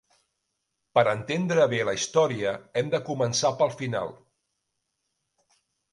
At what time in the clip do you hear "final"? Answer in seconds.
3.83-4.13